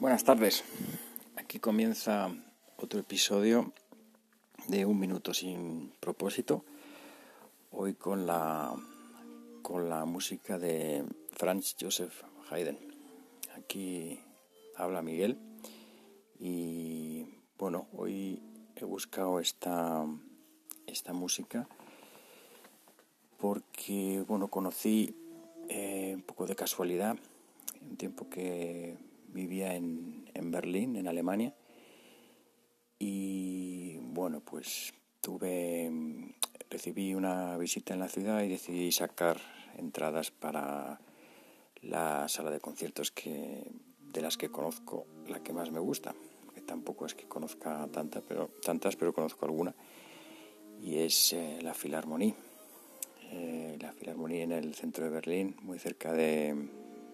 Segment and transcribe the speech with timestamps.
[0.00, 0.64] buenas tardes.
[1.36, 2.34] Aquí comienza
[2.78, 3.72] otro episodio
[4.66, 6.64] de Un Minuto sin propósito.
[7.70, 8.74] Hoy con la,
[9.60, 12.78] con la música de Franz Joseph Haydn.
[13.58, 14.18] Aquí
[14.74, 15.36] habla Miguel.
[16.38, 17.26] Y
[17.58, 18.42] bueno, hoy
[18.76, 20.06] he buscado esta,
[20.86, 21.68] esta música
[23.36, 25.14] porque bueno, conocí
[25.68, 27.16] eh, un poco de casualidad
[27.82, 31.54] un tiempo que vivía en, en Berlín, en Alemania,
[32.98, 35.90] y bueno, pues tuve,
[36.68, 39.40] recibí una visita en la ciudad y decidí sacar
[39.78, 41.00] entradas para
[41.80, 43.64] la sala de conciertos que
[44.12, 46.14] de las que conozco la que más me gusta,
[46.54, 49.74] que tampoco es que conozca tanta, pero, tantas, pero conozco alguna,
[50.82, 52.34] y es eh, la Filarmonía.
[53.32, 56.54] Eh, la Filarmonía en el centro de Berlín, muy cerca de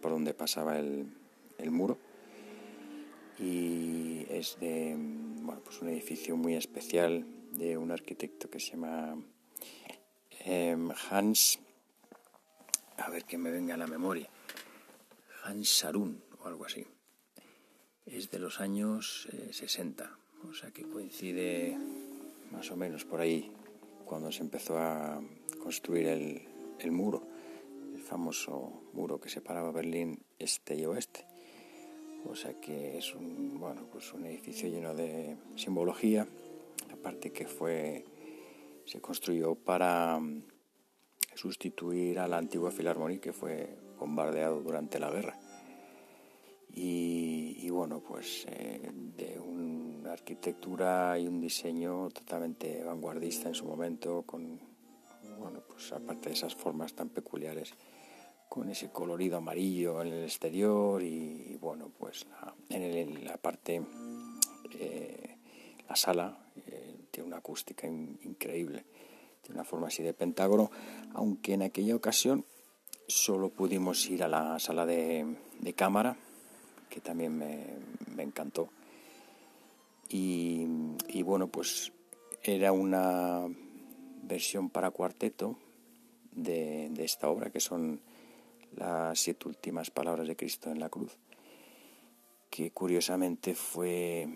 [0.00, 1.12] por donde pasaba el,
[1.58, 1.98] el muro
[3.38, 9.16] y es de bueno, pues un edificio muy especial de un arquitecto que se llama
[10.44, 11.58] em, Hans,
[12.96, 14.28] a ver que me venga a la memoria,
[15.44, 16.86] Hans Sarun o algo así.
[18.06, 21.76] Es de los años 60, eh, o sea que coincide
[22.50, 23.52] más o menos por ahí
[24.04, 25.20] cuando se empezó a
[25.62, 26.42] construir el,
[26.78, 27.22] el muro,
[27.94, 31.26] el famoso muro que separaba Berlín este y oeste.
[32.24, 36.26] O sea que es un, bueno, pues un edificio lleno de simbología,
[36.92, 38.04] aparte que fue,
[38.84, 40.42] se construyó para mm,
[41.34, 45.38] sustituir a la antigua Filarmonía que fue bombardeado durante la guerra.
[46.80, 54.22] Y, bueno, pues eh, de una arquitectura y un diseño totalmente vanguardista en su momento,
[54.22, 54.60] con,
[55.38, 57.74] bueno, pues aparte de esas formas tan peculiares
[58.48, 62.26] con ese colorido amarillo en el exterior y, bueno, pues
[62.70, 63.82] en, la parte,
[64.78, 65.36] eh,
[65.88, 68.84] la sala eh, tiene una acústica increíble,
[69.42, 70.70] tiene una forma así de pentágono,
[71.14, 72.44] aunque en aquella ocasión
[73.06, 75.36] solo pudimos ir a la sala de,
[75.76, 76.16] cámara,
[76.88, 78.70] que también me, encantó.
[80.08, 80.66] Y,
[81.22, 81.92] bueno, pues
[82.42, 83.46] era una
[84.22, 85.58] versión para cuarteto
[86.32, 88.00] de esta obra, que son
[88.76, 91.16] las siete últimas palabras de Cristo en la cruz,
[92.50, 94.28] que curiosamente fue,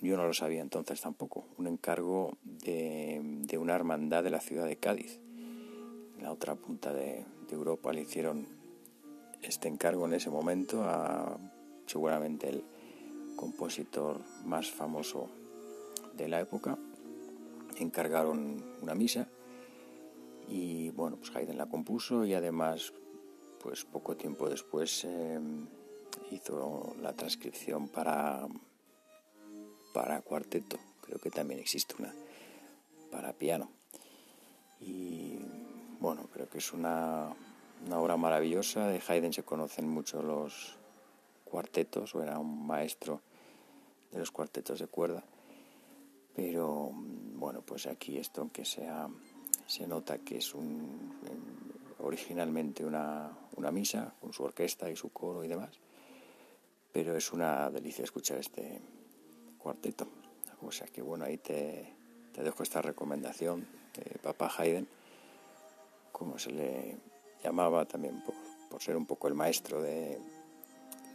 [0.00, 4.76] yo no lo sabía entonces tampoco, un encargo de, una hermandad de la ciudad de
[4.76, 5.20] Cádiz.
[6.16, 8.46] En la otra punta de, Europa le hicieron
[9.42, 11.36] este encargo en ese momento a
[11.84, 12.64] seguramente el
[13.36, 15.28] compositor más famoso
[16.16, 16.78] de la época.
[17.76, 19.28] Encargaron una misa
[20.48, 22.94] y bueno, pues Haydn la compuso y además
[23.62, 25.66] pues poco tiempo después em,
[26.30, 28.46] hizo la transcripción para,
[29.94, 30.78] para cuarteto.
[31.02, 32.12] Creo que también existe una
[33.10, 33.70] para piano.
[34.80, 35.38] Y
[36.00, 37.32] bueno, creo que es una,
[37.86, 38.88] una obra maravillosa.
[38.88, 40.76] De Haydn se conocen mucho los
[41.44, 43.20] cuartetos, o era un maestro
[44.10, 45.22] de los cuartetos de cuerda.
[46.34, 49.08] Pero bueno, pues aquí esto, aunque sea,
[49.66, 51.12] se nota que es un,
[52.02, 55.70] originalmente una, una misa con su orquesta y su coro y demás,
[56.92, 58.80] pero es una delicia escuchar este
[59.58, 60.08] cuarteto.
[60.60, 61.92] O sea que bueno, ahí te,
[62.32, 64.86] te dejo esta recomendación de Papa Haydn,
[66.12, 66.96] como se le
[67.42, 68.34] llamaba también por,
[68.70, 70.18] por ser un poco el maestro de,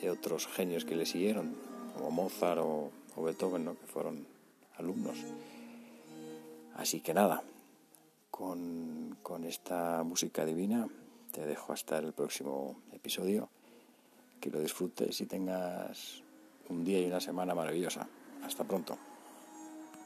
[0.00, 1.54] de, otros genios que le siguieron,
[1.94, 3.78] como Mozart o, o Beethoven, ¿no?
[3.78, 4.26] que fueron
[4.76, 5.18] alumnos.
[6.74, 7.42] Así que nada,
[8.30, 10.88] con, con esta música divina
[11.32, 13.48] te dejo hasta el próximo episodio.
[14.40, 16.22] Que lo disfrutes y tengas
[16.68, 18.08] un día y una semana maravillosa.
[18.42, 18.96] Hasta pronto.